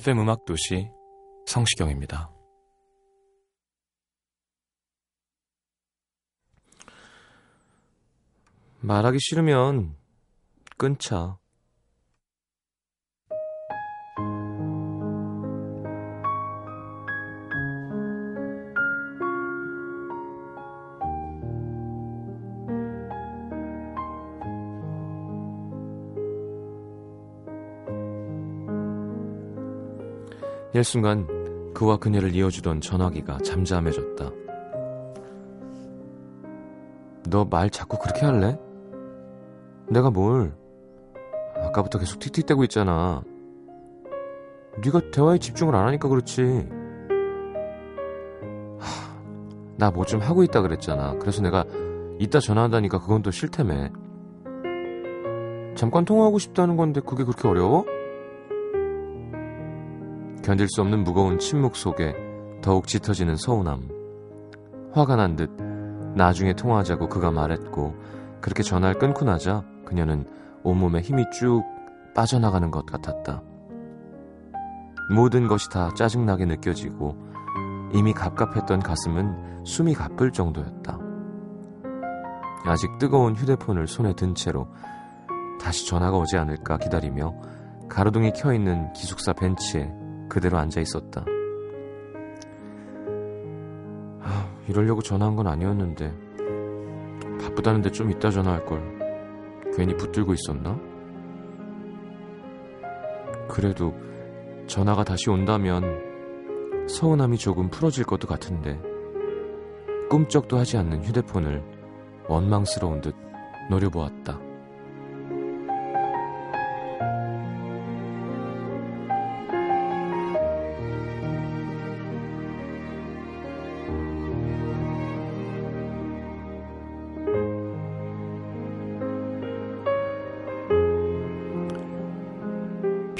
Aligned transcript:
FM 0.00 0.20
음악 0.20 0.46
도시 0.46 0.90
성시경입니다. 1.44 2.30
말하기 8.80 9.18
싫으면 9.20 9.94
끊자. 10.78 11.38
일순간 30.80 31.72
그와 31.74 31.98
그녀를 31.98 32.34
이어주던 32.34 32.80
전화기가 32.80 33.38
잠잠해졌다. 33.38 34.30
너 37.28 37.44
말 37.44 37.68
자꾸 37.70 37.98
그렇게 37.98 38.24
할래? 38.24 38.58
내가 39.88 40.10
뭘? 40.10 40.52
아까부터 41.54 41.98
계속 41.98 42.18
틱틱대고 42.18 42.64
있잖아. 42.64 43.22
네가 44.82 45.10
대화에 45.10 45.38
집중을 45.38 45.74
안 45.74 45.86
하니까 45.88 46.08
그렇지. 46.08 46.66
나 49.76 49.90
뭐 49.90 50.04
좀 50.04 50.20
하고 50.20 50.42
있다 50.42 50.62
그랬잖아. 50.62 51.16
그래서 51.18 51.42
내가 51.42 51.64
이따 52.18 52.40
전화한다니까 52.40 53.00
그건 53.00 53.22
또 53.22 53.30
싫다며. 53.30 53.88
잠깐 55.74 56.04
통화하고 56.06 56.38
싶다는 56.38 56.76
건데 56.76 57.00
그게 57.04 57.24
그렇게 57.24 57.46
어려워? 57.48 57.84
견딜 60.42 60.68
수 60.68 60.80
없는 60.80 61.04
무거운 61.04 61.38
침묵 61.38 61.76
속에 61.76 62.14
더욱 62.62 62.86
짙어지는 62.86 63.36
서운함. 63.36 63.88
화가 64.92 65.16
난 65.16 65.36
듯 65.36 65.50
나중에 66.14 66.54
통화하자고 66.54 67.08
그가 67.08 67.30
말했고 67.30 67.94
그렇게 68.40 68.62
전화를 68.62 68.98
끊고 68.98 69.24
나자 69.24 69.62
그녀는 69.84 70.26
온몸에 70.62 71.00
힘이 71.00 71.24
쭉 71.30 71.62
빠져나가는 72.14 72.70
것 72.70 72.84
같았다. 72.86 73.42
모든 75.14 75.46
것이 75.46 75.68
다 75.70 75.90
짜증나게 75.96 76.46
느껴지고 76.46 77.16
이미 77.92 78.12
갑갑했던 78.12 78.80
가슴은 78.80 79.64
숨이 79.64 79.94
가쁠 79.94 80.32
정도였다. 80.32 80.98
아직 82.64 82.98
뜨거운 82.98 83.34
휴대폰을 83.34 83.86
손에 83.86 84.14
든 84.14 84.34
채로 84.34 84.68
다시 85.60 85.86
전화가 85.86 86.16
오지 86.16 86.36
않을까 86.36 86.78
기다리며 86.78 87.34
가로등이 87.88 88.32
켜있는 88.32 88.92
기숙사 88.92 89.32
벤치에 89.32 89.99
그대로 90.30 90.56
앉아 90.56 90.80
있었다. 90.80 91.26
아, 94.22 94.56
이러려고 94.66 95.02
전화한 95.02 95.36
건 95.36 95.46
아니었는데 95.46 96.14
바쁘다는데 97.42 97.90
좀 97.90 98.10
이따 98.10 98.30
전화할 98.30 98.64
걸 98.64 98.80
괜히 99.76 99.94
붙들고 99.94 100.32
있었나? 100.32 100.78
그래도 103.48 103.94
전화가 104.66 105.04
다시 105.04 105.28
온다면 105.28 106.88
서운함이 106.88 107.36
조금 107.36 107.68
풀어질 107.68 108.04
것도 108.04 108.26
같은데 108.26 108.80
꿈쩍도 110.08 110.56
하지 110.56 110.76
않는 110.78 111.04
휴대폰을 111.04 111.62
원망스러운 112.28 113.00
듯 113.00 113.14
노려보았다. 113.68 114.49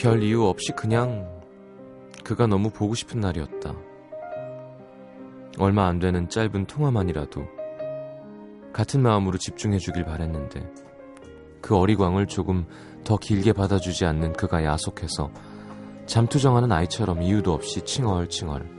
별 0.00 0.22
이유 0.22 0.46
없이 0.46 0.72
그냥 0.72 1.42
그가 2.24 2.46
너무 2.46 2.70
보고 2.70 2.94
싶은 2.94 3.20
날이었다. 3.20 3.74
얼마 5.58 5.88
안 5.88 5.98
되는 5.98 6.26
짧은 6.26 6.64
통화만이라도 6.64 7.44
같은 8.72 9.02
마음으로 9.02 9.36
집중해 9.36 9.76
주길 9.76 10.06
바랬는데 10.06 10.66
그 11.60 11.76
어리광을 11.76 12.28
조금 12.28 12.64
더 13.04 13.18
길게 13.18 13.52
받아주지 13.52 14.06
않는 14.06 14.32
그가 14.32 14.64
야속해서 14.64 15.30
잠투정하는 16.06 16.72
아이처럼 16.72 17.20
이유도 17.20 17.52
없이 17.52 17.82
칭얼칭얼. 17.82 18.70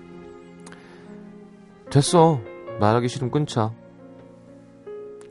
됐어. 1.91 2.41
말하기 2.79 3.07
싫으면 3.07 3.29
끊자. 3.29 3.71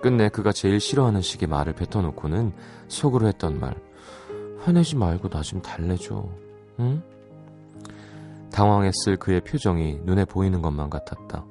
끝내 0.00 0.28
그가 0.28 0.52
제일 0.52 0.78
싫어하는 0.78 1.20
식의 1.20 1.48
말을 1.48 1.72
뱉어놓고는 1.72 2.52
속으로 2.86 3.26
했던 3.26 3.58
말. 3.58 3.89
화내지 4.60 4.96
말고 4.96 5.28
나 5.28 5.42
좀 5.42 5.60
달래줘. 5.62 6.24
응? 6.80 7.02
당황했을 8.52 9.16
그의 9.16 9.40
표정이 9.40 10.00
눈에 10.04 10.24
보이는 10.24 10.60
것만 10.60 10.90
같았다. 10.90 11.44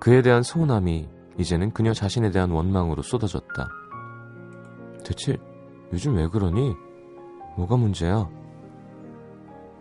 그에 0.00 0.22
대한 0.22 0.42
서운함이 0.42 1.08
이제는 1.38 1.72
그녀 1.72 1.92
자신에 1.92 2.30
대한 2.30 2.50
원망으로 2.50 3.02
쏟아졌다. 3.02 3.68
대체 5.04 5.36
요즘 5.92 6.16
왜 6.16 6.26
그러니? 6.28 6.74
뭐가 7.56 7.76
문제야? 7.76 8.28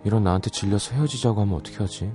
이런 0.04 0.24
나한테 0.24 0.50
질려서 0.50 0.94
헤어지자고 0.96 1.42
하면 1.42 1.56
어떻게 1.56 1.78
하지? 1.78 2.12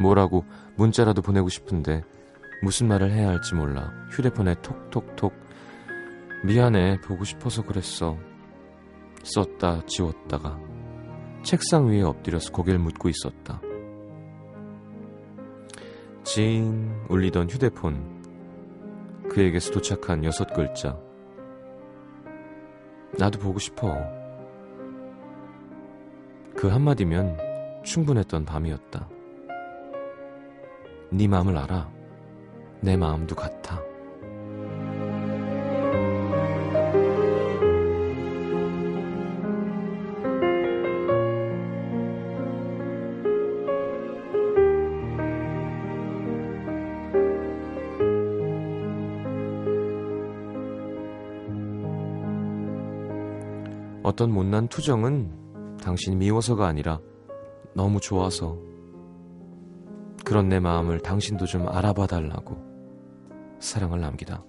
뭐라고 0.00 0.44
문자라도 0.76 1.22
보내고 1.22 1.48
싶은데 1.48 2.04
무슨 2.62 2.86
말을 2.88 3.10
해야 3.10 3.28
할지 3.28 3.54
몰라 3.54 3.90
휴대폰에 4.10 4.56
톡톡톡 4.62 5.32
미안해 6.44 7.00
보고 7.00 7.24
싶어서 7.24 7.64
그랬어. 7.64 8.16
썼다 9.22 9.84
지웠다가 9.86 10.58
책상 11.42 11.88
위에 11.88 12.02
엎드려서 12.02 12.52
고개를 12.52 12.78
묻고 12.78 13.08
있었다. 13.08 13.60
징 16.22 17.06
울리던 17.08 17.50
휴대폰. 17.50 18.18
그에게서 19.28 19.72
도착한 19.72 20.24
여섯 20.24 20.52
글자. 20.52 20.98
나도 23.18 23.38
보고 23.38 23.58
싶어. 23.58 23.96
그 26.54 26.68
한마디면 26.68 27.82
충분했던 27.84 28.44
밤이었다. 28.44 29.08
네 31.10 31.26
마음을 31.26 31.56
알아. 31.56 31.90
내 32.80 32.96
마음도 32.96 33.34
같아 33.34 33.57
어떤 54.18 54.32
못난 54.32 54.66
투정은 54.66 55.78
당신이 55.80 56.16
미워서가 56.16 56.66
아니라 56.66 56.98
너무 57.72 58.00
좋아서 58.00 58.58
그런 60.24 60.48
내 60.48 60.58
마음을 60.58 60.98
당신도 60.98 61.46
좀 61.46 61.68
알아봐 61.68 62.08
달라고 62.08 62.58
사랑을 63.60 64.00
남기다. 64.00 64.42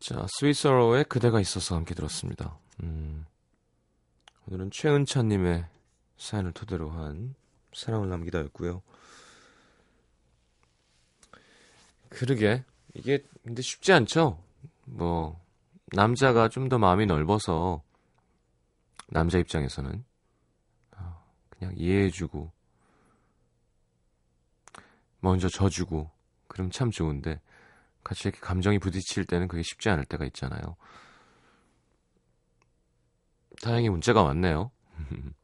자, 0.00 0.26
스위스어로의 0.38 1.04
그대가 1.04 1.40
있어서 1.40 1.76
함께 1.76 1.94
들었습니다. 1.94 2.58
음, 2.82 3.26
오늘은 4.48 4.70
최은찬님의 4.70 5.66
사연을 6.16 6.52
토대로 6.52 6.90
한 6.90 7.34
사랑을 7.74 8.08
남기다였고요. 8.08 8.80
그러게 12.08 12.64
이게 12.94 13.22
근데 13.44 13.60
쉽지 13.60 13.92
않죠. 13.92 14.42
뭐 14.86 15.38
남자가 15.92 16.48
좀 16.48 16.70
더 16.70 16.78
마음이 16.78 17.04
넓어서 17.04 17.82
남자 19.08 19.38
입장에서는 19.38 20.02
어, 20.96 21.24
그냥 21.50 21.74
이해해주고 21.76 22.50
먼저 25.20 25.48
져주고 25.48 26.10
그럼 26.48 26.70
참 26.70 26.90
좋은데 26.90 27.40
같이 28.02 28.28
이렇게 28.28 28.40
감정이 28.40 28.78
부딪힐 28.78 29.24
때는 29.24 29.48
그게 29.48 29.62
쉽지 29.62 29.88
않을 29.90 30.04
때가 30.04 30.24
있잖아요. 30.26 30.76
다행히 33.62 33.88
문제가 33.90 34.22
왔네요. 34.22 34.70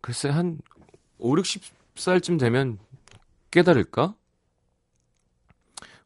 글쎄 0.00 0.28
한 0.28 0.60
5, 1.18 1.34
60살쯤 1.36 2.38
되면 2.38 2.78
깨달을까? 3.50 4.14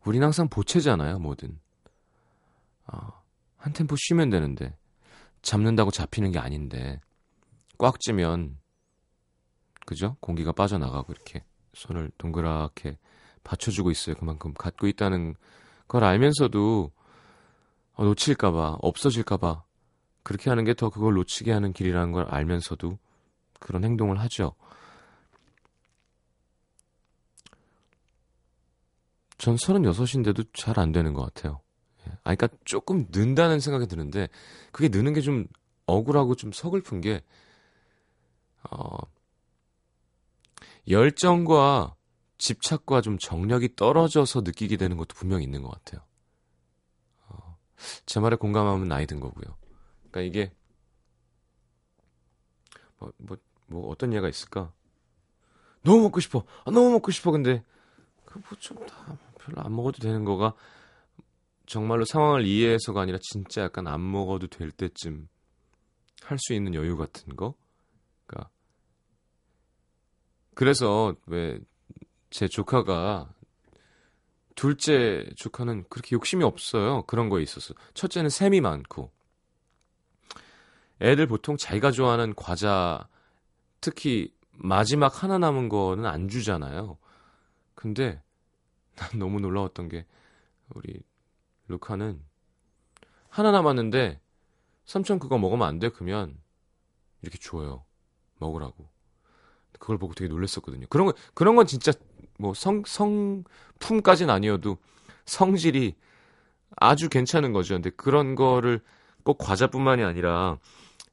우린 0.05 0.22
항상 0.22 0.48
보채잖아요, 0.48 1.19
뭐든. 1.20 1.60
어, 2.87 3.22
한 3.56 3.72
템포 3.72 3.96
쉬면 3.96 4.31
되는데 4.31 4.76
잡는다고 5.43 5.90
잡히는 5.90 6.32
게 6.32 6.38
아닌데 6.38 7.00
꽉 7.78 8.00
찌면 8.00 8.58
그죠? 9.87 10.16
공기가 10.20 10.52
빠져나가고 10.52 11.12
이렇게 11.12 11.44
손을 11.74 12.10
동그랗게 12.19 12.98
받쳐주고 13.44 13.90
있어요. 13.90 14.14
그만큼 14.16 14.52
갖고 14.54 14.86
있다는 14.86 15.34
걸 15.88 16.04
알면서도 16.04 16.90
어, 17.94 18.04
놓칠까봐, 18.04 18.78
없어질까봐 18.80 19.62
그렇게 20.22 20.50
하는 20.50 20.64
게 20.64 20.74
더 20.74 20.88
그걸 20.90 21.14
놓치게 21.14 21.52
하는 21.52 21.72
길이라는 21.72 22.12
걸 22.12 22.26
알면서도 22.28 22.98
그런 23.60 23.84
행동을 23.84 24.19
하죠. 24.20 24.54
전 29.38 29.56
36인데도 29.56 30.46
잘 30.52 30.78
안 30.78 30.92
되는 30.92 31.14
것 31.14 31.22
같아요. 31.34 31.60
예. 32.06 32.12
아, 32.24 32.34
그러니까 32.34 32.48
조금 32.64 33.06
는다는 33.10 33.60
생각이 33.60 33.86
드는데 33.86 34.28
그게 34.70 34.88
느는 34.88 35.14
게 35.14 35.20
좀 35.20 35.46
억울하고 35.86 36.36
좀 36.36 36.52
서글픈 36.52 37.00
게 37.00 37.22
어, 38.70 38.96
열정과 40.88 41.94
집착과 42.38 43.02
좀 43.02 43.19
정력이 43.19 43.76
떨어져서 43.76 44.40
느끼게 44.40 44.76
되는 44.76 44.96
것도 44.96 45.14
분명히 45.14 45.44
있는 45.44 45.62
것 45.62 45.70
같아요. 45.70 46.05
어, 47.29 47.56
제 48.06 48.19
말에 48.20 48.37
공감하면 48.37 48.88
나이 48.88 49.06
든 49.06 49.20
거고요. 49.20 49.56
그러니까 50.11 50.20
이게 50.23 50.52
뭐, 52.99 53.12
뭐, 53.19 53.37
뭐 53.67 53.88
어떤 53.90 54.12
예가 54.12 54.29
있을까? 54.29 54.73
너무 55.82 56.02
먹고 56.02 56.20
싶어. 56.20 56.44
아, 56.64 56.70
너무 56.70 56.90
먹고 56.93 57.11
싶어. 57.11 57.31
근데 57.31 57.64
그뭐좀다 58.25 59.19
별로 59.38 59.62
안 59.62 59.75
먹어도 59.75 59.99
되는 59.99 60.25
거가 60.25 60.55
정말로 61.67 62.05
상황을 62.05 62.46
이해해서가 62.46 63.00
아니라 63.00 63.19
진짜 63.23 63.62
약간 63.62 63.87
안 63.87 64.11
먹어도 64.11 64.46
될 64.49 64.70
때쯤 64.70 65.29
할 66.23 66.38
수 66.38 66.55
있는 66.55 66.75
여유 66.75 66.96
같은 66.96 67.34
거. 67.37 67.55
그러니까 68.26 68.50
그래서 70.54 71.14
왜 71.26 71.58
제 72.32 72.49
조카가 72.49 73.31
둘째 74.54 75.28
조카는 75.37 75.84
그렇게 75.90 76.16
욕심이 76.16 76.43
없어요. 76.44 77.02
그런 77.02 77.28
거에 77.28 77.43
있어서. 77.43 77.75
첫째는 77.93 78.31
셈이 78.31 78.62
많고. 78.62 79.12
애들 81.02 81.26
보통 81.26 81.58
자기가 81.58 81.90
좋아하는 81.90 82.34
과자, 82.34 83.06
특히 83.82 84.32
마지막 84.52 85.22
하나 85.22 85.37
남은 85.37 85.69
거는 85.69 86.06
안 86.06 86.28
주잖아요. 86.28 86.96
근데 87.75 88.22
난 88.96 89.19
너무 89.19 89.40
놀라웠던 89.40 89.88
게 89.88 90.06
우리 90.75 91.02
루카는 91.69 92.22
하나 93.28 93.50
남았는데 93.50 94.20
삼촌 94.86 95.19
그거 95.19 95.36
먹으면 95.36 95.69
안 95.69 95.79
돼? 95.79 95.91
그러면 95.91 96.38
이렇게 97.20 97.38
줘요. 97.38 97.84
먹으라고. 98.38 98.92
그걸 99.82 99.98
보고 99.98 100.15
되게 100.15 100.29
놀랐었거든요. 100.29 100.86
그런 100.89 101.08
거 101.08 101.15
그런 101.34 101.56
건 101.56 101.67
진짜 101.67 101.91
뭐 102.39 102.55
성 102.55 102.84
성품까지는 102.86 104.32
아니어도 104.32 104.79
성질이 105.27 105.96
아주 106.77 107.08
괜찮은 107.08 107.53
거죠. 107.53 107.74
근데 107.74 107.91
그런 107.91 108.36
거를 108.36 108.81
꼭 109.24 109.39
과자뿐만이 109.39 110.05
아니라 110.05 110.58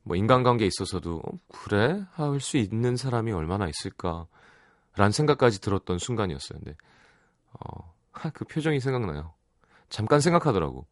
뭐 0.04 0.16
인간관계에 0.16 0.68
있어서도 0.68 1.22
어, 1.26 1.32
그래 1.48 2.06
할 2.12 2.40
수 2.40 2.58
있는 2.58 2.96
사람이 2.96 3.32
얼마나 3.32 3.68
있을까라는 3.68 5.12
생각까지 5.14 5.62
들었던 5.62 5.98
순간이었어요. 5.98 6.60
근데 6.60 6.78
어, 7.54 7.94
그 8.36 8.46
표정이 8.46 8.80
생각나요. 8.80 9.34
잠깐 9.90 10.20
생각하더라고. 10.22 10.86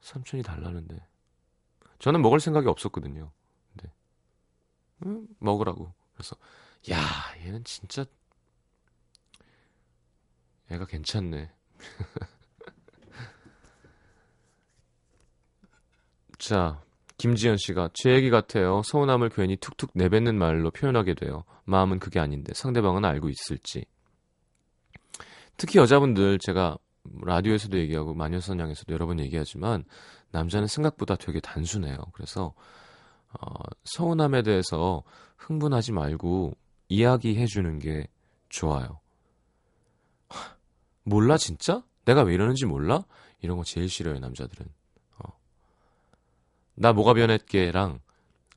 삼촌이 0.00 0.44
달라는데 0.44 1.04
저는 1.98 2.22
먹을 2.22 2.38
생각이 2.38 2.68
없었거든요. 2.68 3.32
근데 3.72 3.92
음, 5.06 5.26
먹으라고. 5.40 5.92
그래서 6.14 6.36
야, 6.90 7.00
얘는 7.44 7.64
진짜 7.64 8.04
애가 10.70 10.86
괜찮네. 10.86 11.50
자, 16.38 16.80
김지현 17.18 17.56
씨가 17.56 17.90
제 17.94 18.10
얘기 18.14 18.30
같아요. 18.30 18.82
서운함을 18.84 19.30
괜히 19.30 19.56
툭툭 19.56 19.90
내뱉는 19.94 20.38
말로 20.38 20.70
표현하게 20.70 21.14
돼요. 21.14 21.44
마음은 21.64 21.98
그게 21.98 22.20
아닌데 22.20 22.52
상대방은 22.54 23.04
알고 23.04 23.28
있을지. 23.28 23.84
특히 25.56 25.78
여자분들 25.78 26.38
제가 26.38 26.76
라디오에서도 27.22 27.78
얘기하고 27.78 28.14
마녀사냥에서도 28.14 28.92
여러 28.92 29.06
번 29.06 29.20
얘기하지만 29.20 29.84
남자는 30.30 30.66
생각보다 30.66 31.16
되게 31.16 31.40
단순해요. 31.40 31.96
그래서 32.12 32.52
어, 33.40 33.54
서운함에 33.84 34.42
대해서 34.42 35.02
흥분하지 35.36 35.92
말고 35.92 36.54
이야기해 36.88 37.46
주는 37.46 37.78
게 37.78 38.06
좋아요. 38.48 39.00
몰라 41.02 41.36
진짜? 41.36 41.82
내가 42.04 42.22
왜 42.22 42.34
이러는지 42.34 42.66
몰라? 42.66 43.04
이런 43.40 43.56
거 43.56 43.64
제일 43.64 43.88
싫어요 43.88 44.18
남자들은. 44.18 44.66
어. 45.18 45.38
나 46.74 46.92
뭐가 46.92 47.14
변했게랑 47.14 48.00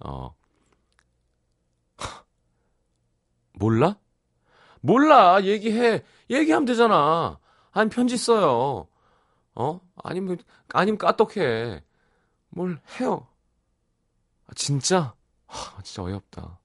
어. 0.05 0.35
몰라? 3.53 3.97
몰라 4.81 5.43
얘기해 5.43 6.03
얘기하면 6.29 6.65
되잖아. 6.65 7.39
아니 7.71 7.89
편지 7.89 8.17
써요. 8.17 8.87
어? 9.55 9.81
아니면 9.95 10.37
아니면 10.69 10.97
까똑해. 10.97 11.83
뭘 12.49 12.79
해요. 12.99 13.27
아, 14.47 14.53
진짜? 14.55 15.13
하, 15.45 15.81
진짜 15.83 16.03
어이없다. 16.03 16.59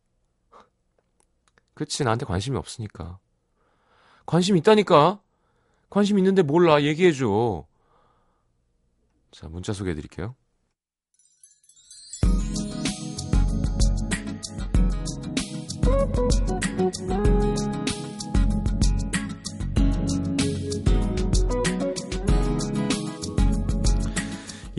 그치, 1.74 2.04
나한테 2.04 2.24
관심이 2.24 2.56
없으니까. 2.56 3.18
관심 4.26 4.56
있다니까? 4.56 5.20
관심 5.90 6.18
있는데 6.18 6.42
몰라. 6.42 6.82
얘기해줘. 6.82 7.66
자, 9.32 9.48
문자 9.48 9.72
소개해 9.72 9.94
드릴게요. 9.94 10.34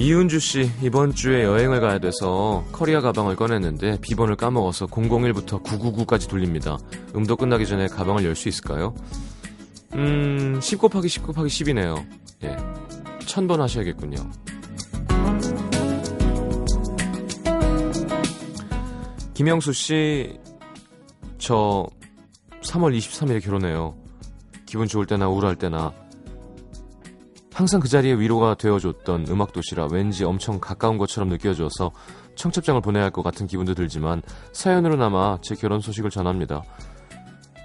이은주 0.06 0.40
씨, 0.40 0.70
이번 0.84 1.16
주에 1.16 1.44
여행을 1.46 1.82
가야 1.82 1.98
돼서 1.98 2.64
커리어 2.72 3.02
가방을 3.02 3.36
꺼냈는데 3.36 3.98
비번을 4.02 4.36
까먹어서 4.36 4.86
001부터 4.86 5.64
999까지 5.64 6.30
돌립니다. 6.30 6.78
음도 7.16 7.36
끝나기 7.36 7.66
전에 7.66 7.88
가방을 7.88 8.24
열 8.24 8.36
수 8.36 8.48
있을까요? 8.48 8.94
음, 9.96 10.60
10 10.62 10.78
곱하기 10.78 11.08
10 11.08 11.24
곱하기 11.24 11.50
10이네요. 11.50 12.06
예. 12.44 12.56
1000번 13.22 13.58
하셔야겠군요. 13.58 14.30
김영수 19.34 19.74
씨, 19.74 20.38
저 21.40 21.88
3월 22.62 22.96
23일에 22.96 23.44
결혼해요. 23.44 23.96
기분 24.68 24.88
좋을 24.88 25.08
때나 25.08 25.28
우울할 25.30 25.56
때나 25.56 25.94
항상 27.56 27.80
그 27.80 27.88
자리에 27.88 28.16
위로가 28.16 28.56
되어줬던 28.56 29.28
음악도시라 29.30 29.88
왠지 29.90 30.26
엄청 30.26 30.60
가까운 30.60 30.98
것처럼 30.98 31.30
느껴져서 31.30 31.90
청첩장을 32.36 32.82
보내야 32.82 33.04
할 33.06 33.12
것 33.12 33.24
같은 33.24 33.48
기분도 33.48 33.74
들지만 33.76 34.22
사연으로나마 34.52 35.38
제 35.42 35.56
결혼 35.56 35.80
소식을 35.80 36.10
전합니다. 36.10 36.64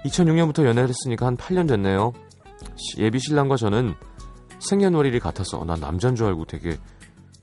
2006년부터 0.05 0.65
연애를 0.65 0.87
했으니까 0.87 1.25
한 1.25 1.35
8년 1.35 1.67
됐네요. 1.67 2.13
예비 2.99 3.19
신랑과 3.19 3.57
저는 3.57 3.93
생년월일이 4.59 5.19
같아서 5.19 5.65
난 5.65 5.81
남자인 5.81 6.15
줄 6.15 6.27
알고 6.27 6.45
되게 6.45 6.77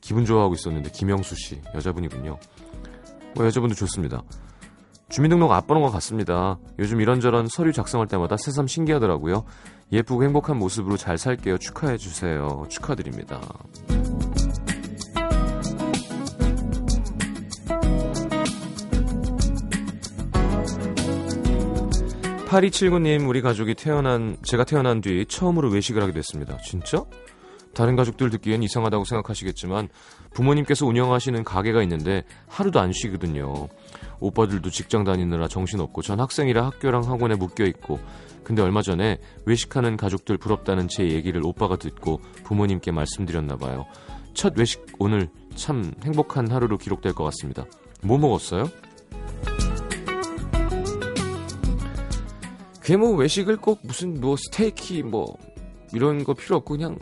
기분 0.00 0.24
좋아하고 0.24 0.54
있었는데 0.54 0.90
김영수 0.90 1.34
씨 1.36 1.60
여자분이군요. 1.74 2.38
뭐 3.34 3.44
여자분도 3.44 3.74
좋습니다. 3.74 4.22
주민등록 5.08 5.52
앞번호가 5.52 5.90
같습니다. 5.92 6.58
요즘 6.78 7.00
이런저런 7.00 7.48
서류 7.48 7.72
작성할 7.72 8.06
때마다 8.08 8.36
새삼 8.36 8.66
신기하더라고요. 8.66 9.44
예쁘고 9.90 10.22
행복한 10.22 10.58
모습으로 10.58 10.96
잘 10.96 11.16
살게요. 11.16 11.58
축하해 11.58 11.96
주세요. 11.96 12.66
축하드립니다. 12.68 13.40
8279님, 22.48 23.28
우리 23.28 23.42
가족이 23.42 23.74
태어난, 23.74 24.38
제가 24.42 24.64
태어난 24.64 25.02
뒤 25.02 25.26
처음으로 25.26 25.68
외식을 25.68 26.02
하게 26.02 26.12
됐습니다. 26.12 26.56
진짜? 26.58 27.04
다른 27.74 27.94
가족들 27.94 28.30
듣기엔 28.30 28.62
이상하다고 28.62 29.04
생각하시겠지만 29.04 29.88
부모님께서 30.32 30.86
운영하시는 30.86 31.44
가게가 31.44 31.82
있는데 31.82 32.24
하루도 32.48 32.80
안 32.80 32.92
쉬거든요. 32.92 33.68
오빠들도 34.20 34.70
직장 34.70 35.04
다니느라 35.04 35.48
정신없고 35.48 36.02
전 36.02 36.20
학생이라 36.20 36.64
학교랑 36.66 37.04
학원에 37.04 37.34
묶여있고 37.37 37.98
근데 38.44 38.62
얼마 38.62 38.82
전에 38.82 39.18
외식하는 39.44 39.96
가족들 39.96 40.38
부럽다는 40.38 40.88
제 40.88 41.10
얘기를 41.10 41.44
오빠가 41.44 41.76
듣고 41.76 42.20
부모님께 42.44 42.90
말씀드렸나 42.92 43.56
봐요. 43.56 43.84
첫 44.34 44.56
외식 44.58 44.87
오늘 44.98 45.28
참 45.54 45.92
행복한 46.02 46.50
하루로 46.50 46.78
기록될 46.78 47.12
것 47.12 47.25
같습니다. 47.25 47.66
뭐 48.02 48.16
먹었어요? 48.18 48.70
그게 52.80 52.96
뭐 52.96 53.14
외식을 53.16 53.58
꼭 53.58 53.80
무슨 53.82 54.20
뭐 54.20 54.37
스테이키 54.37 55.02
뭐 55.02 55.26
이런 55.92 56.25
거 56.25 56.32
필요 56.34 56.56
없고 56.56 56.75
그냥 56.75 56.98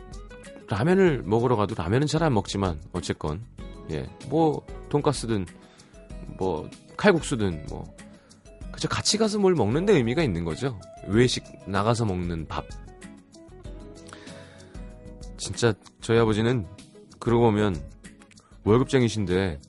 라면을 0.68 1.22
먹으러 1.24 1.54
가도 1.54 1.74
라면은 1.76 2.06
잘 2.08 2.22
안 2.24 2.34
먹지만 2.34 2.80
어쨌건 2.92 3.42
예 3.90 4.06
뭐 4.28 4.66
돈가스든 4.88 5.46
뭐 6.38 6.68
칼국수든 6.96 7.66
뭐. 7.68 7.84
그죠 8.72 8.88
같이 8.88 9.16
가서 9.16 9.38
뭘 9.38 9.54
먹는 9.54 9.86
데 9.86 9.94
의미가 9.94 10.22
있는 10.22 10.44
거죠. 10.44 10.78
외식 11.06 11.44
나가서 11.66 12.04
먹는 12.04 12.46
밥. 12.46 12.66
진짜 15.38 15.72
저희 16.00 16.18
아버지는 16.18 16.66
그러고 17.18 17.46
보면 17.46 17.80
월급쟁이신데 18.64 19.60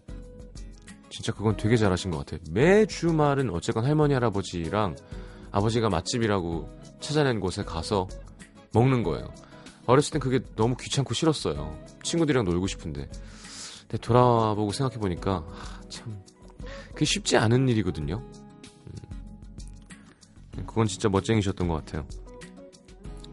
진짜 1.10 1.32
그건 1.32 1.56
되게 1.56 1.78
잘하신 1.78 2.12
것 2.12 2.20
같아요. 2.20 2.40
매 2.52 2.86
주말은 2.86 3.50
어쨌건 3.52 3.86
할머니 3.86 4.14
할아버지랑 4.14 4.96
아버지가 5.52 5.90
맛집이라고 5.90 6.70
찾아낸 7.00 7.40
곳에 7.40 7.64
가서 7.64 8.08
먹는 8.74 9.04
거예요. 9.04 9.34
어렸을 9.86 10.12
땐 10.12 10.20
그게 10.20 10.40
너무 10.56 10.76
귀찮고 10.78 11.14
싫었어요. 11.14 11.78
친구들이랑 12.04 12.46
놀고 12.46 12.68
싶은데. 12.68 13.10
돌아보고 14.02 14.74
생각해보니까, 14.74 15.46
참, 15.90 16.22
그게 16.94 17.06
쉽지 17.06 17.38
않은 17.38 17.70
일이거든요. 17.70 18.24
음. 20.58 20.66
그건 20.66 20.88
진짜 20.88 21.10
멋쟁이셨던 21.10 21.68
것 21.68 21.76
같아요. 21.76 22.08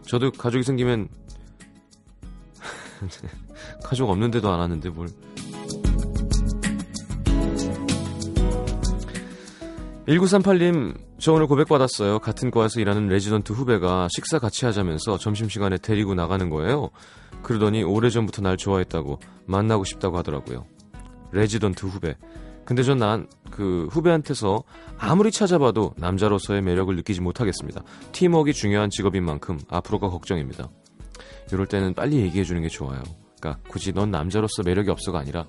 저도 0.07 0.31
가족이 0.33 0.62
생기면, 0.64 1.09
가족 3.83 4.11
없는데도 4.11 4.53
안 4.53 4.61
하는데 4.61 4.88
뭘. 4.91 5.09
1938님, 10.07 10.99
저 11.19 11.33
오늘 11.33 11.47
고백받았어요. 11.47 12.19
같은 12.19 12.50
과에서 12.50 12.79
일하는 12.79 13.09
레지던트 13.09 13.53
후배가 13.55 14.09
식사 14.11 14.38
같이 14.38 14.67
하자면서 14.67 15.17
점심시간에 15.17 15.79
데리고 15.79 16.14
나가는 16.14 16.50
거예요. 16.50 16.91
그러더니 17.43 17.83
오래전부터 17.83 18.43
날 18.43 18.59
좋아했다고 18.59 19.21
만나고 19.47 19.85
싶다고 19.85 20.19
하더라고요. 20.19 20.67
레지던트 21.33 21.87
후배. 21.87 22.17
근데 22.64 22.83
전 22.83 22.99
난 22.99 23.28
그 23.50 23.87
후배한테서 23.92 24.64
아무리 24.99 25.30
찾아봐도 25.30 25.94
남자로서의 25.97 26.61
매력을 26.61 26.94
느끼지 26.97 27.21
못하겠습니다. 27.21 27.83
팀워크가 28.11 28.52
중요한 28.52 28.90
직업인 28.90 29.25
만큼 29.25 29.61
앞으로가 29.68 30.09
걱정입니다. 30.09 30.71
이럴 31.52 31.66
때는 31.66 31.94
빨리 31.94 32.16
얘기해 32.16 32.42
주는 32.42 32.61
게 32.62 32.68
좋아요. 32.68 33.00
그러니까 33.40 33.62
굳이 33.68 33.92
넌 33.92 34.11
남자로서 34.11 34.64
매력이 34.64 34.90
없어가 34.90 35.21
아니라 35.21 35.44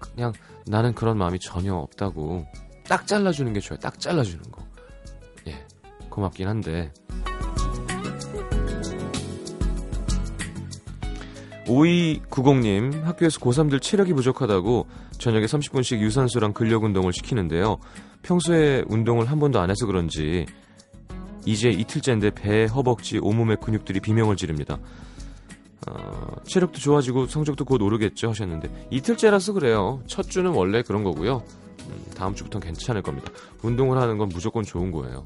그냥 0.00 0.32
나는 0.66 0.94
그런 0.94 1.16
마음이 1.16 1.38
전혀 1.38 1.74
없다고 1.76 2.44
딱 2.88 3.06
잘라주는 3.06 3.52
게 3.52 3.60
좋아요. 3.60 3.78
딱 3.78 4.00
잘라주는 4.00 4.42
거. 4.50 4.66
예, 5.46 5.64
고맙긴 6.10 6.48
한데. 6.48 6.92
5290님, 11.66 13.02
학교에서 13.02 13.40
고3들 13.40 13.82
체력이 13.82 14.12
부족하다고 14.12 14.86
저녁에 15.26 15.46
30분씩 15.46 15.98
유산소랑 15.98 16.52
근력 16.52 16.84
운동을 16.84 17.12
시키는데요. 17.12 17.78
평소에 18.22 18.84
운동을 18.86 19.28
한 19.28 19.40
번도 19.40 19.58
안 19.58 19.70
해서 19.70 19.84
그런지 19.84 20.46
이제 21.44 21.68
이틀째인데 21.68 22.30
배, 22.30 22.66
허벅지, 22.66 23.18
온몸의 23.18 23.56
근육들이 23.60 23.98
비명을 23.98 24.36
지릅니다. 24.36 24.78
어, 25.88 26.36
체력도 26.44 26.78
좋아지고 26.78 27.26
성적도 27.26 27.64
곧 27.64 27.82
오르겠죠 27.82 28.28
하셨는데 28.30 28.86
이틀째라서 28.92 29.54
그래요. 29.54 30.00
첫 30.06 30.30
주는 30.30 30.48
원래 30.52 30.82
그런 30.82 31.02
거고요. 31.02 31.42
음, 31.88 32.04
다음 32.16 32.32
주부터는 32.36 32.64
괜찮을 32.64 33.02
겁니다. 33.02 33.32
운동을 33.64 33.98
하는 33.98 34.18
건 34.18 34.28
무조건 34.28 34.62
좋은 34.62 34.92
거예요. 34.92 35.24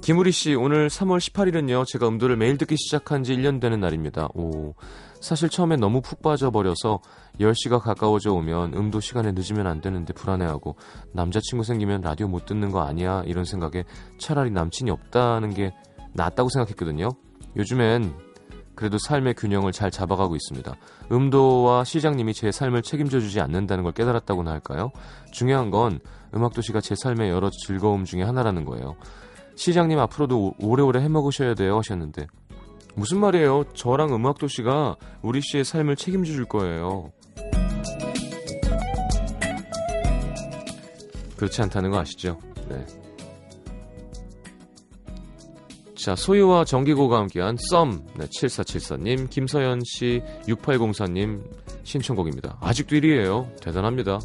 김우리 0.00 0.32
씨, 0.32 0.54
오늘 0.54 0.90
3월 0.90 1.18
18일은요, 1.18 1.86
제가 1.86 2.08
음도를 2.08 2.36
매일 2.36 2.58
듣기 2.58 2.76
시작한 2.76 3.22
지 3.22 3.34
1년 3.34 3.58
되는 3.58 3.80
날입니다. 3.80 4.28
오, 4.34 4.74
사실 5.24 5.48
처음에 5.48 5.76
너무 5.76 6.02
푹 6.02 6.20
빠져버려서 6.20 7.00
10시가 7.40 7.80
가까워져 7.80 8.34
오면 8.34 8.74
음도 8.74 9.00
시간에 9.00 9.32
늦으면 9.32 9.66
안 9.66 9.80
되는데 9.80 10.12
불안해하고 10.12 10.76
남자친구 11.12 11.64
생기면 11.64 12.02
라디오 12.02 12.28
못 12.28 12.44
듣는 12.44 12.70
거 12.70 12.82
아니야? 12.82 13.22
이런 13.24 13.46
생각에 13.46 13.84
차라리 14.18 14.50
남친이 14.50 14.90
없다는 14.90 15.54
게 15.54 15.72
낫다고 16.12 16.50
생각했거든요. 16.50 17.08
요즘엔 17.56 18.12
그래도 18.74 18.98
삶의 18.98 19.32
균형을 19.36 19.72
잘 19.72 19.90
잡아가고 19.90 20.36
있습니다. 20.36 20.74
음도와 21.10 21.84
시장님이 21.84 22.34
제 22.34 22.52
삶을 22.52 22.82
책임져 22.82 23.20
주지 23.20 23.40
않는다는 23.40 23.82
걸 23.82 23.94
깨달았다고나 23.94 24.50
할까요? 24.50 24.90
중요한 25.32 25.70
건 25.70 26.00
음악도시가 26.34 26.82
제 26.82 26.94
삶의 26.94 27.30
여러 27.30 27.48
즐거움 27.48 28.04
중에 28.04 28.22
하나라는 28.24 28.66
거예요. 28.66 28.94
시장님 29.56 29.98
앞으로도 30.00 30.54
오래오래 30.58 31.00
해먹으셔야 31.00 31.54
돼요 31.54 31.78
하셨는데 31.78 32.26
무슨 32.94 33.18
말이에요? 33.18 33.64
저랑 33.74 34.14
음악도시가 34.14 34.96
우리 35.22 35.40
씨의 35.40 35.64
삶을 35.64 35.96
책임져 35.96 36.32
줄 36.32 36.44
거예요. 36.44 37.12
그렇지 41.36 41.62
않다는 41.62 41.90
거 41.90 41.98
아시죠? 41.98 42.38
네. 42.68 42.84
자, 45.96 46.14
소유와 46.14 46.64
정기고가 46.64 47.18
함께한 47.18 47.56
썸. 47.70 48.04
네, 48.18 48.26
7474님, 48.26 49.30
김서연 49.30 49.80
씨, 49.84 50.22
6804님 50.46 51.42
신청곡입니다. 51.82 52.58
아직도 52.60 52.96
1위에요. 52.96 53.58
대단합니다. 53.60 54.18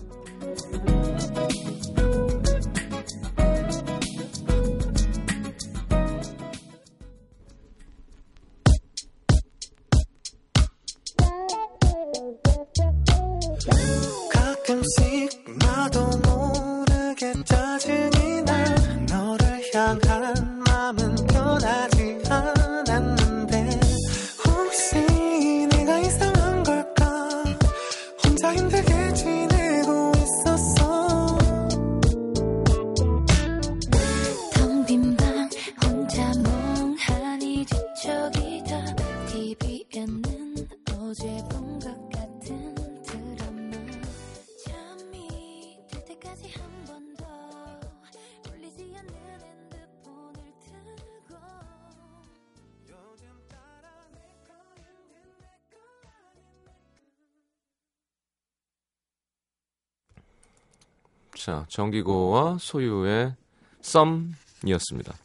자, 61.49 61.65
정기고와 61.67 62.59
소유의 62.59 63.35
썸이었습니다. 63.81 65.15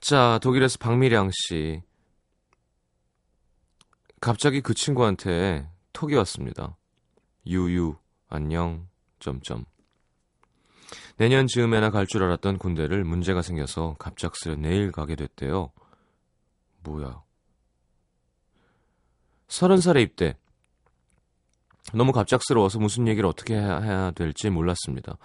자, 0.00 0.40
독일에서 0.42 0.78
박미량 0.78 1.30
씨. 1.32 1.82
갑자기 4.20 4.60
그 4.60 4.74
친구한테 4.74 5.70
톡이 5.92 6.16
왔습니다. 6.16 6.76
유유, 7.46 7.94
안녕, 8.28 8.88
점점. 9.20 9.64
내년 11.16 11.46
즈음에나 11.46 11.90
갈 11.90 12.08
줄 12.08 12.24
알았던 12.24 12.58
군대를 12.58 13.04
문제가 13.04 13.40
생겨서 13.40 13.94
갑작스레 14.00 14.56
내일 14.56 14.90
가게 14.90 15.14
됐대요. 15.14 15.70
뭐야. 16.82 17.22
서른 19.46 19.80
살에 19.80 20.02
입대. 20.02 20.36
너무 21.96 22.12
갑작스러워서 22.12 22.78
무슨 22.78 23.08
얘기를 23.08 23.28
어떻게 23.28 23.54
해야 23.54 24.10
될지 24.12 24.50
몰랐습니다. 24.50 25.16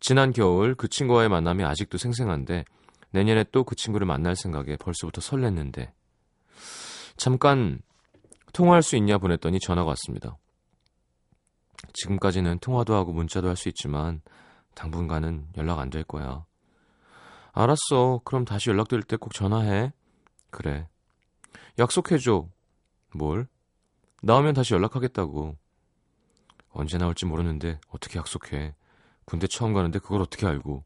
지난 0.00 0.32
겨울 0.32 0.74
그 0.74 0.88
친구와의 0.88 1.28
만남이 1.28 1.62
아직도 1.64 1.98
생생한데 1.98 2.64
내년에 3.10 3.44
또 3.52 3.64
그 3.64 3.74
친구를 3.76 4.06
만날 4.06 4.34
생각에 4.36 4.76
벌써부터 4.76 5.20
설렜는데 5.20 5.90
잠깐 7.16 7.80
통화할 8.52 8.82
수 8.82 8.96
있냐 8.96 9.18
보냈더니 9.18 9.58
전화가 9.60 9.88
왔습니다. 9.90 10.36
지금까지는 11.92 12.58
통화도 12.60 12.94
하고 12.94 13.12
문자도 13.12 13.48
할 13.48 13.56
수 13.56 13.68
있지만 13.68 14.22
당분간은 14.74 15.48
연락 15.56 15.78
안 15.78 15.90
될 15.90 16.04
거야. 16.04 16.44
알았어. 17.52 18.20
그럼 18.24 18.44
다시 18.44 18.70
연락될 18.70 19.02
때 19.02 19.16
꼭 19.16 19.34
전화해. 19.34 19.92
그래. 20.50 20.88
약속해줘. 21.78 22.48
뭘? 23.14 23.48
나오면 24.22 24.54
다시 24.54 24.74
연락하겠다고. 24.74 25.56
언제 26.72 26.98
나올지 26.98 27.26
모르는데 27.26 27.80
어떻게 27.88 28.18
약속해. 28.18 28.74
군대 29.24 29.46
처음 29.46 29.72
가는데 29.74 29.98
그걸 29.98 30.22
어떻게 30.22 30.46
알고. 30.46 30.84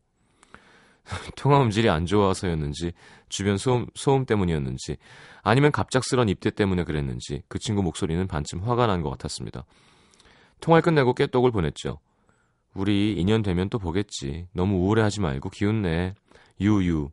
통화 1.36 1.60
음질이 1.62 1.90
안 1.90 2.06
좋아서였는지, 2.06 2.92
주변 3.28 3.58
소음, 3.58 3.86
소음 3.94 4.24
때문이었는지, 4.24 4.96
아니면 5.42 5.70
갑작스런 5.70 6.28
입대 6.30 6.50
때문에 6.50 6.84
그랬는지, 6.84 7.42
그 7.48 7.58
친구 7.58 7.82
목소리는 7.82 8.26
반쯤 8.26 8.60
화가 8.60 8.86
난 8.86 9.02
것 9.02 9.10
같았습니다. 9.10 9.64
통화를 10.60 10.82
끝내고 10.82 11.12
깨똑을 11.14 11.50
보냈죠. 11.50 11.98
우리 12.74 13.12
인연 13.12 13.42
되면 13.42 13.68
또 13.68 13.78
보겠지. 13.78 14.48
너무 14.52 14.76
우울해하지 14.78 15.20
말고 15.20 15.50
기운내. 15.50 16.14
유유. 16.60 17.10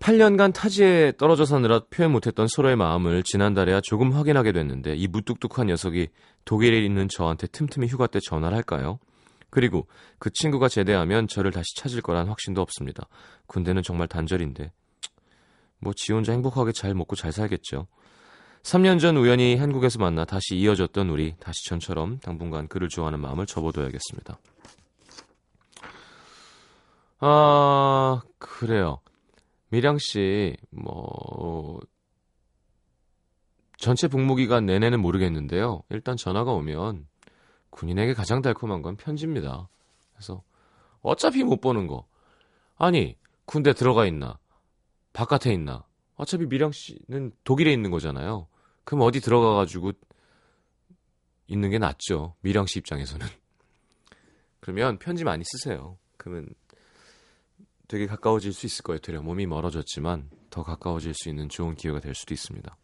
8년간 0.00 0.54
타지에 0.54 1.12
떨어져 1.18 1.44
사느라 1.44 1.80
표현 1.90 2.12
못했던 2.12 2.46
서로의 2.48 2.76
마음을 2.76 3.22
지난달에야 3.22 3.80
조금 3.80 4.12
확인하게 4.12 4.52
됐는데 4.52 4.94
이 4.94 5.08
무뚝뚝한 5.08 5.66
녀석이 5.66 6.08
독일에 6.44 6.78
있는 6.84 7.08
저한테 7.08 7.46
틈틈이 7.48 7.88
휴가 7.88 8.06
때 8.06 8.20
전화를 8.20 8.56
할까요? 8.56 8.98
그리고 9.50 9.86
그 10.18 10.30
친구가 10.30 10.68
제대하면 10.68 11.26
저를 11.26 11.50
다시 11.50 11.74
찾을 11.76 12.02
거란 12.02 12.28
확신도 12.28 12.60
없습니다. 12.60 13.08
군대는 13.46 13.82
정말 13.82 14.06
단절인데 14.08 14.72
뭐 15.80 15.92
지 15.94 16.12
혼자 16.12 16.32
행복하게 16.32 16.72
잘 16.72 16.94
먹고 16.94 17.16
잘 17.16 17.32
살겠죠. 17.32 17.86
3년 18.62 19.00
전 19.00 19.16
우연히 19.16 19.56
한국에서 19.56 19.98
만나 19.98 20.24
다시 20.24 20.56
이어졌던 20.56 21.08
우리 21.08 21.34
다시 21.40 21.66
전처럼 21.68 22.18
당분간 22.18 22.68
그를 22.68 22.88
좋아하는 22.88 23.20
마음을 23.20 23.46
접어둬야겠습니다. 23.46 24.38
아 27.20 28.20
그래요. 28.38 29.00
미량 29.70 29.98
씨, 29.98 30.56
뭐, 30.70 31.78
전체 33.76 34.08
복무기간 34.08 34.66
내내는 34.66 35.00
모르겠는데요. 35.00 35.82
일단 35.90 36.16
전화가 36.16 36.52
오면 36.52 37.06
군인에게 37.70 38.14
가장 38.14 38.42
달콤한 38.42 38.82
건 38.82 38.96
편지입니다. 38.96 39.68
그래서 40.12 40.42
어차피 41.00 41.44
못 41.44 41.60
보는 41.60 41.86
거. 41.86 42.06
아니, 42.76 43.16
군대 43.44 43.72
들어가 43.72 44.04
있나? 44.06 44.38
바깥에 45.12 45.52
있나? 45.52 45.84
어차피 46.16 46.46
미량 46.46 46.72
씨는 46.72 47.32
독일에 47.44 47.72
있는 47.72 47.90
거잖아요. 47.90 48.48
그럼 48.84 49.02
어디 49.02 49.20
들어가가지고 49.20 49.92
있는 51.46 51.70
게 51.70 51.78
낫죠. 51.78 52.34
미량 52.40 52.66
씨 52.66 52.78
입장에서는. 52.80 53.26
그러면 54.60 54.98
편지 54.98 55.24
많이 55.24 55.44
쓰세요. 55.44 55.98
그러면 56.16 56.48
되게 57.88 58.06
가까워질 58.06 58.52
수 58.52 58.66
있을 58.66 58.82
거예요. 58.82 59.00
되려 59.00 59.22
몸이 59.22 59.46
멀어졌지만 59.46 60.28
더 60.50 60.62
가까워질 60.62 61.14
수 61.14 61.28
있는 61.28 61.48
좋은 61.48 61.74
기회가 61.74 62.00
될 62.00 62.14
수도 62.14 62.34
있습니다. 62.34 62.76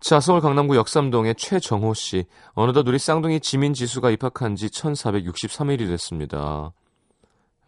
자, 0.00 0.20
서울 0.20 0.40
강남구 0.40 0.76
역삼동의 0.76 1.34
최정호 1.34 1.92
씨. 1.92 2.24
어느덧 2.54 2.86
우리 2.88 2.98
쌍둥이 2.98 3.40
지민 3.40 3.74
지수가 3.74 4.10
입학한 4.10 4.56
지 4.56 4.68
1463일이 4.68 5.88
됐습니다. 5.88 6.72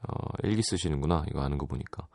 어, 0.03 0.15
일기 0.45 0.63
쓰시는구나. 0.63 1.25
이거 1.29 1.43
아는 1.43 1.59
거 1.59 1.67
보니까. 1.67 2.07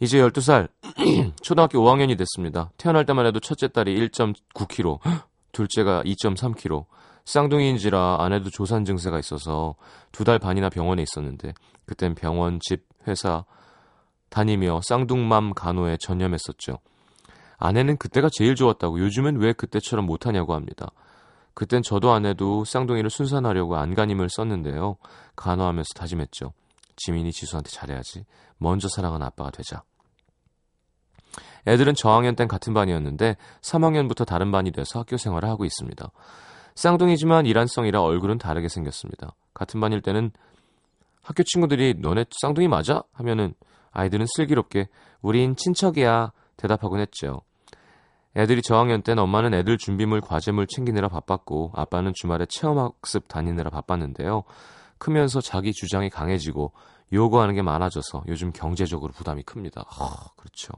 이제 0.00 0.18
12살. 0.18 0.68
초등학교 1.42 1.78
5학년이 1.80 2.16
됐습니다. 2.16 2.70
태어날 2.78 3.04
때만 3.04 3.26
해도 3.26 3.40
첫째 3.40 3.68
딸이 3.68 4.08
1.9kg, 4.08 5.00
둘째가 5.52 6.02
2.3kg. 6.04 6.86
쌍둥이인지라 7.24 8.18
아내도 8.20 8.50
조산 8.50 8.84
증세가 8.84 9.18
있어서 9.18 9.74
두 10.12 10.24
달 10.24 10.38
반이나 10.38 10.68
병원에 10.68 11.02
있었는데 11.02 11.54
그땐 11.86 12.14
병원, 12.14 12.60
집, 12.60 12.84
회사 13.06 13.44
다니며 14.30 14.80
쌍둥맘 14.84 15.54
간호에 15.54 15.96
전념했었죠. 16.00 16.78
아내는 17.58 17.96
그때가 17.98 18.28
제일 18.32 18.54
좋았다고 18.54 18.98
요즘은 19.00 19.38
왜 19.38 19.52
그때처럼 19.52 20.06
못하냐고 20.06 20.54
합니다. 20.54 20.90
그땐 21.54 21.82
저도 21.82 22.12
아내도 22.12 22.64
쌍둥이를 22.64 23.10
순산하려고 23.10 23.76
안간힘을 23.76 24.28
썼는데요. 24.28 24.96
간호하면서 25.36 25.88
다짐했죠. 25.94 26.52
지민이 26.96 27.32
지수한테 27.32 27.70
잘해야지. 27.70 28.24
먼저 28.58 28.88
사랑하는 28.88 29.24
아빠가 29.26 29.50
되자. 29.50 29.82
애들은 31.66 31.94
저학년 31.94 32.36
땐 32.36 32.48
같은 32.48 32.74
반이었는데 32.74 33.36
3학년부터 33.62 34.26
다른 34.26 34.50
반이 34.52 34.72
돼서 34.72 34.98
학교 35.00 35.16
생활을 35.16 35.48
하고 35.48 35.64
있습니다. 35.64 36.10
쌍둥이지만 36.74 37.46
이란성이라 37.46 38.02
얼굴은 38.02 38.38
다르게 38.38 38.68
생겼습니다. 38.68 39.34
같은 39.54 39.80
반일 39.80 40.02
때는 40.02 40.32
학교 41.22 41.42
친구들이 41.42 41.94
너네 41.98 42.26
쌍둥이 42.42 42.68
맞아? 42.68 43.02
하면은 43.12 43.54
아이들은 43.92 44.26
슬기롭게 44.36 44.88
우린 45.22 45.56
친척이야 45.56 46.32
대답하곤 46.56 47.00
했죠. 47.00 47.42
애들이 48.36 48.62
저학년 48.62 49.02
땐 49.02 49.18
엄마는 49.18 49.54
애들 49.54 49.78
준비물 49.78 50.20
과제물 50.20 50.66
챙기느라 50.66 51.08
바빴고 51.08 51.72
아빠는 51.74 52.12
주말에 52.14 52.46
체험학습 52.46 53.28
다니느라 53.28 53.70
바빴는데요. 53.70 54.42
크면서 54.98 55.40
자기 55.40 55.72
주장이 55.72 56.10
강해지고 56.10 56.72
요구하는 57.12 57.54
게 57.54 57.62
많아져서 57.62 58.24
요즘 58.26 58.52
경제적으로 58.52 59.12
부담이 59.12 59.44
큽니다. 59.44 59.84
아, 59.88 60.26
그렇죠. 60.36 60.72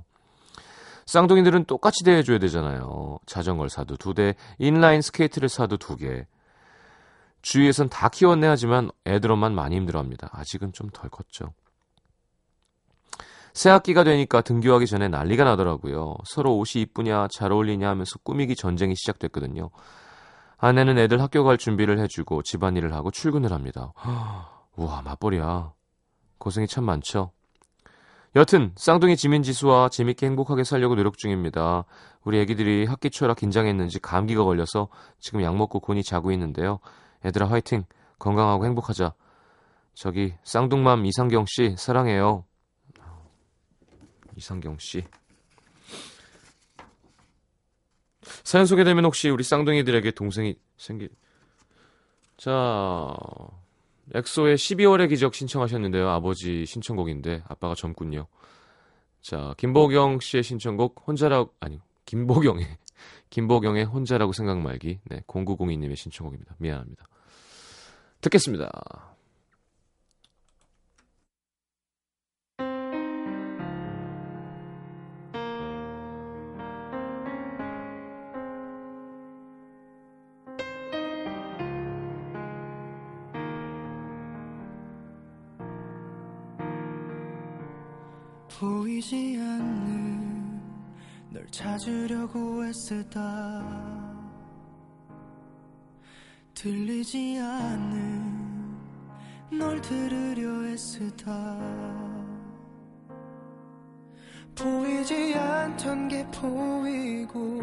쌍둥이들은 1.07 1.65
똑같이 1.65 2.05
대해줘야 2.05 2.39
되잖아요. 2.39 3.19
자전거를 3.27 3.71
사도 3.71 3.97
두 3.97 4.13
대, 4.13 4.35
인라인 4.59 5.01
스케이트를 5.03 5.49
사도 5.49 5.77
두 5.77 5.97
개. 5.97 6.27
주위에선 7.43 7.89
다 7.89 8.09
키웠네 8.09 8.47
하지만 8.49 8.91
애들 9.07 9.31
엄만 9.31 9.55
많이 9.55 9.77
힘들어합니다. 9.77 10.31
아직은 10.33 10.73
좀 10.73 10.91
덜 10.93 11.09
컸죠. 11.09 11.55
새 13.55 13.71
학기가 13.71 14.05
되니까 14.05 14.43
등교하기 14.43 14.87
전에 14.87 15.09
난리가 15.09 15.45
나더라고요. 15.45 16.17
서로 16.27 16.59
옷이 16.59 16.83
이쁘냐 16.83 17.29
잘 17.29 17.53
어울리냐 17.53 17.89
하면서 17.89 18.19
꾸미기 18.19 18.57
전쟁이 18.57 18.95
시작됐거든요. 18.97 19.71
아내는 20.59 20.99
애들 20.99 21.23
학교 21.23 21.45
갈 21.45 21.57
준비를 21.57 21.99
해주고 22.01 22.43
집안일을 22.43 22.93
하고 22.93 23.11
출근을 23.11 23.53
합니다. 23.53 23.93
우와 24.77 25.03
맞벌이야. 25.03 25.73
고생이 26.39 26.67
참 26.67 26.85
많죠. 26.85 27.31
여튼 28.37 28.73
쌍둥이 28.77 29.17
지민지수와 29.17 29.89
재밌게 29.89 30.27
행복하게 30.27 30.63
살려고 30.63 30.95
노력 30.95 31.17
중입니다. 31.17 31.87
우리 32.23 32.39
애기들이 32.39 32.85
학기 32.85 33.09
초라 33.09 33.33
긴장했는지 33.33 33.99
감기가 33.99 34.45
걸려서 34.45 34.89
지금 35.19 35.43
약 35.43 35.57
먹고 35.57 35.81
곤히 35.81 36.03
자고 36.03 36.31
있는데요. 36.33 36.79
애들아 37.25 37.49
화이팅! 37.49 37.85
건강하고 38.19 38.67
행복하자. 38.67 39.15
저기 39.95 40.35
쌍둥맘 40.45 41.07
이상경 41.07 41.47
씨 41.49 41.77
사랑해요. 41.79 42.45
이상경 44.37 44.77
씨. 44.81 45.03
사연 48.45 48.67
소개되면 48.67 49.03
혹시 49.07 49.31
우리 49.31 49.45
쌍둥이들에게 49.45 50.11
동생이 50.11 50.57
생기 50.77 51.09
자 52.37 53.17
엑소의 54.17 54.57
12월의 54.57 55.11
기적 55.11 55.35
신청하셨는데요. 55.35 56.09
아버지 56.09 56.65
신청곡인데 56.65 57.43
아빠가 57.49 57.75
젊군요. 57.75 58.27
자 59.21 59.55
김보경 59.59 60.21
씨의 60.21 60.43
신청곡 60.43 61.03
혼자라고 61.07 61.53
아니 61.61 61.81
김보경의 62.07 62.65
김보경의 63.31 63.85
혼자라고 63.85 64.33
생각 64.33 64.59
말기 64.61 65.01
네 65.05 65.21
0902님의 65.27 65.97
신청곡입니다. 65.97 66.55
미안합니다. 66.59 67.05
듣겠습니다. 68.23 69.16
널 91.47 91.51
찾으려고 91.53 92.67
애쓰다. 92.67 93.63
들리지 96.55 97.39
않는 97.39 98.77
널 99.53 99.81
들으려 99.81 100.67
애쓰다. 100.67 101.57
보이지 104.57 105.35
않던 105.35 106.09
게 106.09 106.27
보이고 106.31 107.61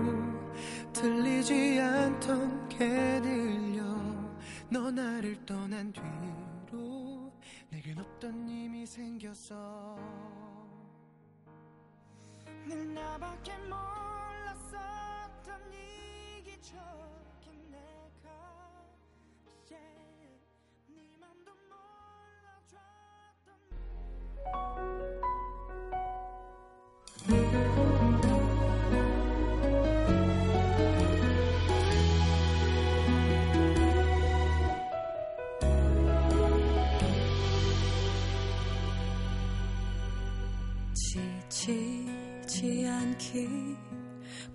들리지 0.93 1.79
않던 1.81 2.69
게 2.69 3.21
들려. 3.21 3.83
너 4.69 4.91
나를 4.91 5.45
떠난 5.45 5.91
뒤로 5.91 7.31
내겐 7.69 7.99
없던 7.99 8.47
힘이 8.47 8.85
생겼어 8.85 10.62
늘 12.67 12.93
나밖에 12.93 13.51
몰랐었던 13.57 14.71
이기 15.73 16.61
적인 16.61 17.69
내가 17.69 18.29
yeah. 19.69 20.39
네 20.87 21.01
맘도 21.19 21.51
몰라줬던 22.63 23.49
않기 43.13 43.75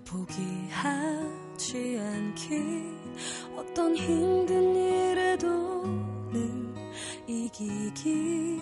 포기하지 0.05 1.97
않기. 1.99 2.61
어떤 3.55 3.95
힘든 3.95 4.75
일에도 4.75 5.83
늘 6.31 6.73
이기기 7.27 8.59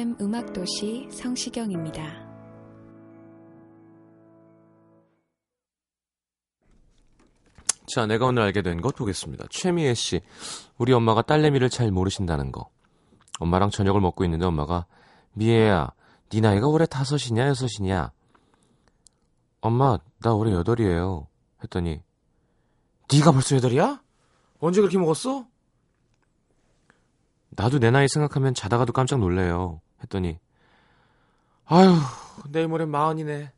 FM 0.00 0.16
음악도시 0.18 1.08
성시경입니다. 1.12 2.02
자, 7.86 8.06
내가 8.06 8.24
오늘 8.24 8.42
알게 8.44 8.62
된 8.62 8.80
것 8.80 8.94
보겠습니다. 8.96 9.44
최미애 9.50 9.92
씨, 9.92 10.22
우리 10.78 10.94
엄마가 10.94 11.20
딸내미를 11.20 11.68
잘 11.68 11.90
모르신다는 11.90 12.50
거. 12.50 12.70
엄마랑 13.40 13.68
저녁을 13.68 14.00
먹고 14.00 14.24
있는데 14.24 14.46
엄마가 14.46 14.86
미애야, 15.34 15.90
네 16.30 16.40
나이가 16.40 16.66
올해 16.66 16.86
다섯이냐 16.86 17.48
여섯이냐? 17.48 18.10
엄마, 19.60 19.98
나 20.22 20.32
올해 20.32 20.52
여덟이에요. 20.54 21.28
했더니 21.62 22.00
네가 23.12 23.32
벌써 23.32 23.54
여덟이야? 23.56 24.02
언제 24.60 24.80
그렇게 24.80 24.96
먹었어? 24.96 25.44
나도 27.50 27.78
내 27.80 27.90
나이 27.90 28.08
생각하면 28.08 28.54
자다가도 28.54 28.94
깜짝 28.94 29.18
놀래요. 29.18 29.82
했더니 30.02 30.38
아유, 31.66 31.94
내일 32.48 32.66
모레 32.66 32.84
마흔이네. 32.86 33.52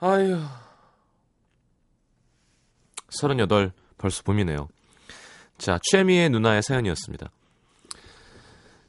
아유. 0.00 0.40
서른여덟 3.10 3.72
벌써 3.98 4.22
봄이네요. 4.22 4.68
자, 5.58 5.78
최미의 5.90 6.30
누나의 6.30 6.62
사연이었습니다. 6.62 7.30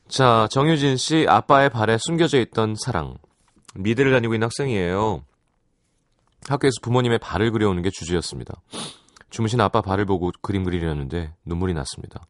자, 0.07 0.47
정유진 0.51 0.97
씨 0.97 1.25
아빠의 1.27 1.69
발에 1.69 1.97
숨겨져 1.99 2.39
있던 2.39 2.75
사랑. 2.83 3.17
미대를 3.75 4.11
다니고 4.11 4.33
있는 4.33 4.45
학생이에요. 4.45 5.23
학교에서 6.47 6.75
부모님의 6.81 7.19
발을 7.19 7.51
그려오는 7.51 7.81
게 7.83 7.89
주제였습니다. 7.91 8.61
주무신 9.29 9.61
아빠 9.61 9.81
발을 9.81 10.05
보고 10.05 10.31
그림 10.41 10.63
그리려는데 10.63 11.33
눈물이 11.45 11.73
났습니다. 11.73 12.23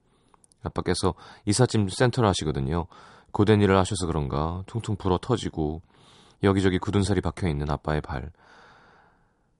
아빠께서 0.64 1.14
이삿짐 1.46 1.88
센터를 1.90 2.28
하시거든요. 2.30 2.88
고된 3.32 3.62
일을 3.62 3.78
하셔서 3.78 4.06
그런가 4.06 4.64
퉁퉁 4.68 4.96
불어 4.96 5.18
터지고 5.22 5.82
여기저기 6.44 6.78
굳은 6.80 7.04
살이 7.04 7.22
박혀 7.22 7.48
있는 7.48 7.70
아빠의 7.70 8.02
발. 8.02 8.32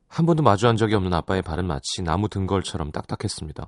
한 0.08 0.26
번도 0.26 0.44
마주한 0.44 0.76
적이 0.76 0.96
없는 0.96 1.14
아빠의 1.14 1.42
발은 1.42 1.66
마치 1.66 2.02
나무 2.02 2.30
등걸처럼 2.30 2.92
딱딱했습니다. 2.92 3.68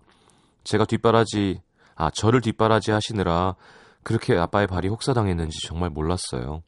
제가 0.64 0.86
뒷바라지, 0.86 1.62
아, 1.96 2.10
저를 2.10 2.42
뒷바라지 2.42 2.92
하시느라 2.92 3.56
그렇게 4.04 4.36
아빠의 4.36 4.68
발이 4.68 4.88
혹사당했는지 4.88 5.60
정말 5.68 5.90
몰랐어요. 5.90 6.64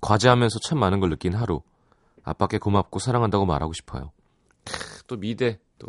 과제하면서 0.00 0.58
참 0.60 0.78
많은 0.78 1.00
걸 1.00 1.10
느낀 1.10 1.34
하루. 1.34 1.62
아빠께 2.22 2.58
고맙고 2.58 2.98
사랑한다고 2.98 3.46
말하고 3.46 3.72
싶어요. 3.72 4.12
크, 4.64 5.02
또 5.06 5.16
미대 5.16 5.58
또 5.78 5.88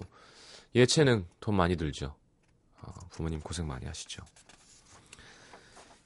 예체능 0.73 1.27
돈 1.39 1.55
많이 1.55 1.75
들죠. 1.75 2.15
어, 2.81 2.91
부모님 3.11 3.39
고생 3.39 3.67
많이 3.67 3.85
하시죠. 3.85 4.23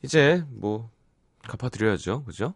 이제 0.03 0.43
뭐 0.49 0.89
갚아드려야죠, 1.43 2.23
그죠? 2.23 2.53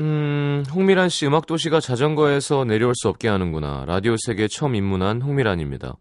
음, 0.00 0.64
홍미란 0.74 1.08
씨 1.08 1.26
음악 1.26 1.46
도시가 1.46 1.80
자전거에서 1.80 2.64
내려올 2.64 2.94
수 2.96 3.08
없게 3.08 3.28
하는구나. 3.28 3.84
라디오 3.86 4.16
세계에 4.18 4.48
처음 4.48 4.74
입문한 4.74 5.22
홍미란입니다. 5.22 5.96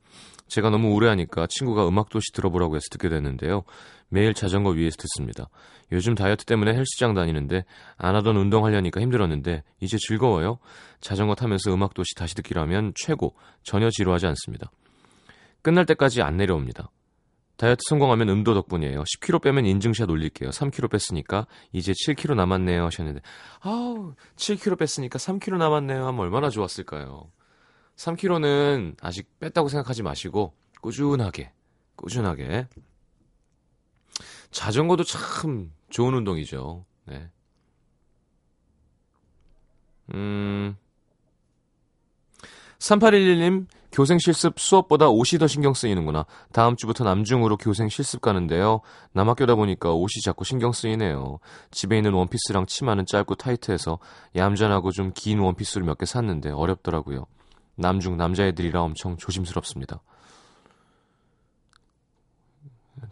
제가 0.48 0.70
너무 0.70 0.90
우울해하니까 0.90 1.48
친구가 1.48 1.88
음악 1.88 2.10
도시 2.10 2.32
들어보라고 2.34 2.76
해서 2.76 2.86
듣게 2.92 3.10
됐는데요. 3.10 3.64
매일 4.10 4.34
자전거 4.34 4.72
위에서 4.72 4.98
듣습니다. 4.98 5.50
요즘 5.92 6.16
다이어트 6.16 6.46
때문에 6.46 6.74
헬스장 6.74 7.14
다니는데 7.14 7.66
안 7.98 8.16
하던 8.16 8.36
운동 8.38 8.66
하려니까 8.66 9.02
힘들었는데 9.02 9.64
이제 9.80 9.98
즐거워요. 10.00 10.60
자전거 11.00 11.36
타면서 11.36 11.74
음악 11.74 11.94
도시 11.94 12.16
다시 12.16 12.36
듣기라면 12.36 12.94
최고. 12.96 13.36
전혀 13.64 13.90
지루하지 13.90 14.28
않습니다. 14.28 14.72
끝날 15.64 15.88
때까지 15.88 16.22
안 16.22 16.38
내려옵니다. 16.38 16.92
다이어트 17.58 17.82
성공하면 17.88 18.30
음도 18.30 18.54
덕분이에요. 18.54 19.04
10kg 19.04 19.42
빼면 19.42 19.66
인증샷 19.66 20.10
올릴게요. 20.10 20.50
3kg 20.50 20.92
뺐으니까 20.92 21.48
이제 21.72 21.94
7kg 21.94 22.36
남았네요 22.36 22.86
하셨는데 22.86 23.22
아우 23.62 24.14
7kg 24.36 24.78
뺐으니까 24.78 25.18
3kg 25.18 25.58
남았네요 25.58 26.06
하면 26.08 26.20
얼마나 26.20 26.50
좋았을까요. 26.50 27.32
3kg는 27.96 28.98
아직 29.02 29.40
뺐다고 29.40 29.70
생각하지 29.70 30.04
마시고 30.04 30.54
꾸준하게 30.82 31.54
꾸준하게 31.96 32.68
자전거도 34.52 35.04
참 35.04 35.72
좋은 35.90 36.14
운동이죠. 36.16 36.86
네. 37.06 37.30
음 40.14 40.76
3811님 42.80 43.68
교생 43.94 44.18
실습 44.18 44.60
수업보다 44.60 45.08
옷이 45.08 45.38
더 45.40 45.46
신경 45.48 45.74
쓰이는구나. 45.74 46.26
다음 46.52 46.76
주부터 46.76 47.04
남중으로 47.04 47.58
교생 47.58 47.90
실습 47.90 48.22
가는데요. 48.22 48.82
남학교다 49.14 49.54
보니까 49.56 49.92
옷이 49.94 50.22
자꾸 50.26 50.44
신경 50.44 50.72
쓰이네요. 50.72 51.38
집에 51.72 51.98
있는 51.98 52.12
원피스랑 52.14 52.66
치마는 52.66 53.06
짧고 53.06 53.36
타이트해서 53.36 54.00
얌전하고 54.36 54.92
좀 54.92 55.12
긴 55.14 55.40
원피스를 55.40 55.86
몇 55.86 55.98
개 56.00 56.06
샀는데 56.08 56.50
어렵더라고요. 56.50 57.26
남중 57.76 58.18
남자애들이라 58.18 58.82
엄청 58.82 59.16
조심스럽습니다. 59.16 60.02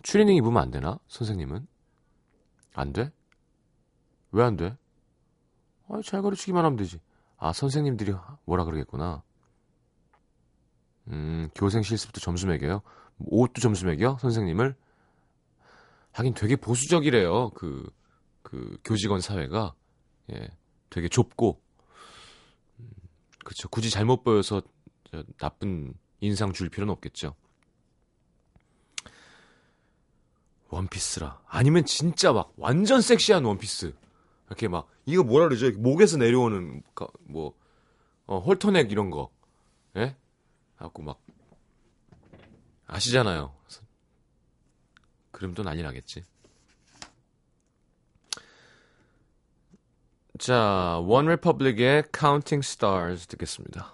추리닝 0.02 0.36
입으면 0.36 0.62
안 0.64 0.72
되나? 0.72 0.98
선생님은? 1.08 1.68
안 2.74 2.92
돼? 2.94 3.12
왜 4.32 4.44
안 4.44 4.56
돼? 4.58 4.76
아, 5.90 6.00
잘 6.04 6.22
가르치기만 6.24 6.66
하면 6.66 6.76
되지. 6.78 7.00
아, 7.38 7.54
선생님들이 7.54 8.14
뭐라 8.46 8.64
그러겠구나. 8.66 9.22
음, 11.12 11.50
교생 11.56 11.82
실습도 11.84 12.20
점수 12.22 12.48
매겨요? 12.48 12.82
옷도 13.20 13.62
점수 13.62 13.86
매겨? 13.86 14.18
선생님을? 14.20 14.76
하긴 16.14 16.34
되게 16.34 16.56
보수적이래요. 16.56 17.52
그, 17.52 17.90
그, 18.42 18.78
교직원 18.84 19.22
사회가. 19.22 19.74
예, 20.34 20.48
되게 20.90 21.08
좁고. 21.08 21.62
음, 22.80 22.90
그쵸. 23.44 23.70
굳이 23.70 23.90
잘못 23.90 24.24
보여서 24.24 24.62
나쁜 25.38 25.94
인상 26.20 26.54
줄 26.54 26.70
필요는 26.70 26.92
없겠죠. 26.94 27.36
원피스라. 30.70 31.42
아니면 31.48 31.86
진짜 31.86 32.32
막 32.32 32.54
완전 32.56 33.02
섹시한 33.02 33.44
원피스. 33.44 33.94
이렇게 34.48 34.68
막, 34.68 34.90
이거 35.06 35.24
뭐라 35.24 35.48
그러죠? 35.48 35.72
목에서 35.78 36.18
내려오는, 36.18 36.82
뭐, 37.24 37.54
어, 38.26 38.40
홀터넥 38.40 38.92
이런 38.92 39.10
거. 39.10 39.30
예? 39.98 40.16
하고 40.82 41.04
막 41.04 41.22
아시잖아요. 42.88 43.54
그럼 45.32 45.54
또 45.54 45.64
난리 45.64 45.82
나겠지. 45.82 46.24
자, 50.40 51.00
원 51.06 51.28
리퍼블릭의 51.28 52.06
Counting 52.18 52.66
Stars 52.66 53.28
듣겠습니다. 53.28 53.94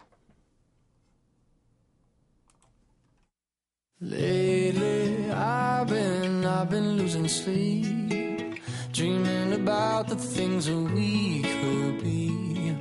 Lately, 4.00 5.32
I've 5.32 5.88
been, 5.88 6.46
I've 6.46 6.70
been 6.70 6.98
losing 6.98 7.28
sleep, 7.28 8.62
dreaming 8.94 9.54
about 9.54 10.08
the 10.08 10.16
things 10.16 10.68
that 10.68 10.94
we 10.94 11.42
could 11.42 12.04
be. 12.04 12.47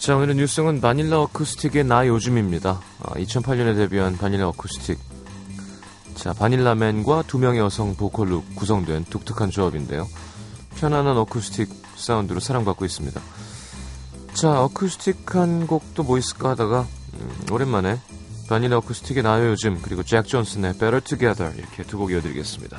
자, 0.00 0.16
오늘의 0.16 0.36
뉴스는 0.36 0.80
바닐라 0.80 1.20
어쿠스틱의 1.20 1.84
나 1.84 2.06
요즘입니다. 2.06 2.80
아, 3.02 3.12
2008년에 3.16 3.76
데뷔한 3.76 4.16
바닐라 4.16 4.48
어쿠스틱. 4.48 4.98
자, 6.14 6.32
바닐라맨과 6.32 7.24
두 7.26 7.38
명의 7.38 7.60
여성 7.60 7.94
보컬로 7.94 8.42
구성된 8.54 9.04
독특한 9.10 9.50
조합인데요. 9.50 10.08
편안한 10.76 11.18
어쿠스틱 11.18 11.68
사운드로 11.96 12.40
사랑받고 12.40 12.86
있습니다. 12.86 13.20
자, 14.32 14.62
어쿠스틱한 14.62 15.66
곡도 15.66 16.02
뭐 16.04 16.16
있을까 16.16 16.48
하다가 16.50 16.86
음, 17.20 17.46
오랜만에 17.52 18.00
바닐라 18.48 18.78
어쿠스틱의 18.78 19.22
나요 19.22 19.50
요즘 19.50 19.80
그리고 19.82 20.02
잭 20.02 20.26
존슨의 20.26 20.72
Better 20.78 21.02
Together 21.02 21.54
이렇게 21.58 21.82
두 21.82 21.98
곡 21.98 22.10
이어드리겠습니다. 22.10 22.78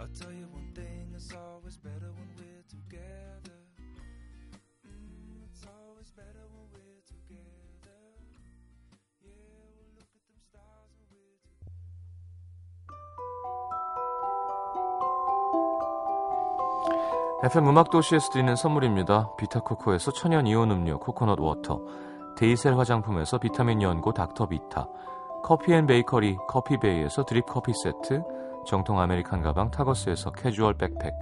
I'll 0.00 0.08
tell 0.18 0.32
you 0.32 0.48
one 0.50 0.72
thing, 0.74 1.12
it's 1.14 1.30
always 1.34 1.76
better 1.76 2.08
when 2.16 2.28
we're 2.40 2.64
together. 2.72 3.60
Mm, 4.88 5.44
it's 5.44 5.60
always 5.68 6.10
better 6.16 6.40
when 6.56 6.64
we're 6.72 7.04
together. 7.04 8.00
Yeah, 9.20 9.60
we'll 9.76 9.92
look 10.00 10.08
at 10.16 10.24
them 10.24 10.40
stars 10.40 10.88
and 10.96 11.04
we're 11.12 11.36
together. 17.36 17.50
FM 17.50 17.68
음악도시에서 17.68 18.30
드리는 18.30 18.56
선물입니다. 18.56 19.36
비타코코에서 19.36 20.12
천연 20.12 20.46
이온 20.46 20.70
음료 20.70 20.98
코코넛 20.98 21.38
워터, 21.38 21.84
데이셀 22.38 22.78
화장품에서 22.78 23.36
비타민 23.36 23.82
연고 23.82 24.14
닥터비타, 24.14 24.88
커피앤베이커리 25.42 26.38
커피베이에서 26.48 27.26
드립 27.26 27.44
커피 27.44 27.74
세트, 27.74 28.39
정통 28.66 29.00
아메리칸 29.00 29.42
가방 29.42 29.70
타거스에서 29.70 30.32
캐주얼 30.32 30.74
백팩, 30.74 31.12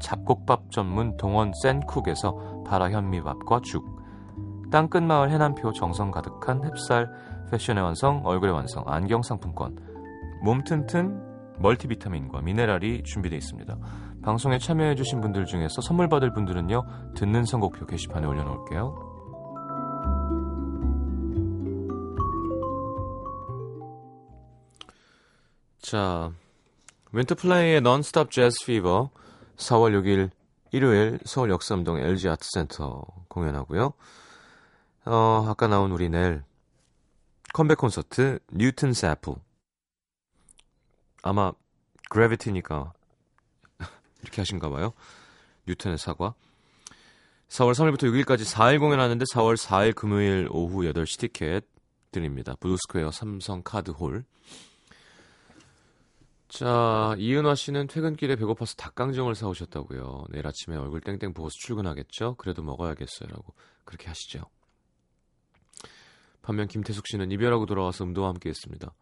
잡곡밥 0.00 0.70
전문 0.70 1.16
동원 1.16 1.52
센쿡에서 1.62 2.64
발아 2.66 2.90
현미밥과 2.90 3.60
죽, 3.62 3.84
땅끝 4.70 5.02
마을 5.02 5.30
해남표 5.30 5.72
정성 5.72 6.10
가득한 6.10 6.60
햅쌀 6.60 7.08
패션의 7.50 7.84
완성 7.84 8.22
얼굴의 8.24 8.54
완성 8.54 8.84
안경 8.86 9.22
상품권, 9.22 9.78
몸 10.42 10.64
튼튼 10.64 11.22
멀티비타민과 11.58 12.40
미네랄이 12.40 13.04
준비되어 13.04 13.38
있습니다. 13.38 13.76
방송에 14.22 14.58
참여해주신 14.58 15.20
분들 15.20 15.44
중에서 15.44 15.80
선물 15.80 16.08
받을 16.08 16.32
분들은요, 16.32 16.82
듣는 17.14 17.44
선곡표 17.44 17.86
게시판에 17.86 18.26
올려놓을게요. 18.26 19.12
자, 25.80 26.32
윈터플라이의 27.14 27.80
넌스톱 27.82 28.32
재즈 28.32 28.66
피버 28.66 29.08
4월 29.56 29.92
6일 30.02 30.30
일요일 30.72 31.20
서울 31.24 31.48
역삼동 31.50 32.00
LG 32.00 32.28
아트센터 32.28 33.04
공연하고요. 33.28 33.92
어, 35.04 35.46
아까 35.48 35.68
나온 35.68 35.92
우리 35.92 36.08
넬 36.08 36.42
컴백 37.52 37.78
콘서트 37.78 38.40
Newton's 38.50 38.92
Apple 38.92 39.32
아마 41.22 41.52
gravity니까 42.10 42.92
이렇게 44.22 44.40
하신가 44.40 44.68
봐요. 44.70 44.92
뉴턴의 45.68 45.98
사과. 45.98 46.34
4월 47.48 47.74
3일부터 47.74 48.10
6일까지 48.10 48.44
4일 48.44 48.80
공연하는데 48.80 49.24
4월 49.32 49.56
4일 49.56 49.94
금요일 49.94 50.48
오후 50.50 50.82
8시 50.82 51.20
티켓 51.20 51.64
드립니다. 52.10 52.56
블루스퀘어 52.58 53.12
삼성 53.12 53.62
카드홀. 53.62 54.24
자, 56.54 57.16
이은화 57.18 57.56
씨는 57.56 57.88
퇴근길에 57.88 58.36
배고파서 58.36 58.76
닭강정을 58.76 59.34
사오셨다고요. 59.34 60.26
내일 60.30 60.46
아침에 60.46 60.76
얼굴 60.76 61.00
땡땡 61.00 61.32
부어서 61.32 61.56
출근하겠죠? 61.58 62.36
그래도 62.36 62.62
먹어야겠어요. 62.62 63.28
라고 63.28 63.52
그렇게 63.84 64.06
하시죠. 64.06 64.44
반면 66.42 66.68
김태숙 66.68 67.08
씨는 67.08 67.32
이별하고 67.32 67.66
돌아와서 67.66 68.04
음도와 68.04 68.28
함께 68.28 68.50
했습니다. 68.50 68.94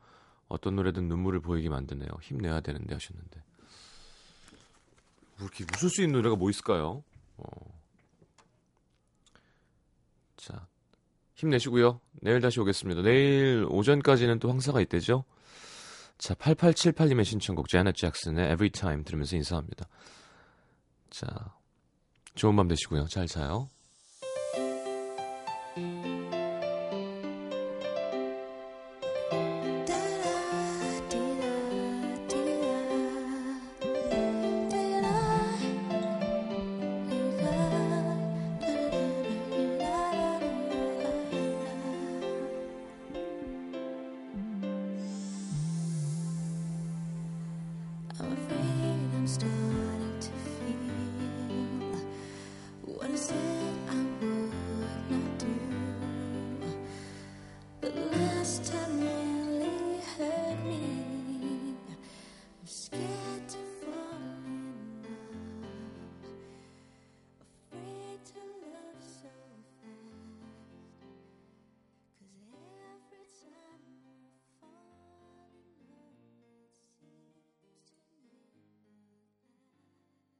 어떤 0.48 0.76
노래든 0.76 1.08
눈물을 1.08 1.40
보이게 1.40 1.68
만드네요. 1.68 2.08
힘내야 2.22 2.60
되는데 2.60 2.94
하셨는데. 2.94 3.42
뭐 5.36 5.48
이렇게 5.48 5.66
웃을 5.76 5.90
수 5.90 6.00
있는 6.00 6.14
노래가 6.14 6.36
뭐 6.36 6.48
있을까요? 6.48 7.04
어. 7.36 7.44
자, 10.36 10.66
힘내시고요. 11.34 12.00
내일 12.22 12.40
다시 12.40 12.60
오겠습니다. 12.60 13.02
내일 13.02 13.66
오전까지는 13.68 14.38
또 14.38 14.48
황사가 14.48 14.80
있대죠? 14.80 15.26
자, 16.22 16.34
8878님의 16.34 17.24
신청곡 17.24 17.68
제넷 17.68 17.96
잭슨의 17.96 18.52
Every 18.52 18.70
Time 18.70 19.02
들으면서 19.02 19.34
인사합니다. 19.34 19.88
자, 21.10 21.26
좋은 22.36 22.54
밤 22.54 22.68
되시고요. 22.68 23.06
잘 23.08 23.26
자요. 23.26 23.66